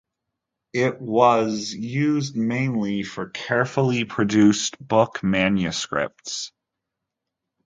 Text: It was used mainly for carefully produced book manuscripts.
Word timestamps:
It 0.73 0.99
was 0.99 1.71
used 1.75 2.35
mainly 2.35 3.03
for 3.03 3.29
carefully 3.29 4.03
produced 4.03 4.79
book 4.79 5.21
manuscripts. 5.21 6.51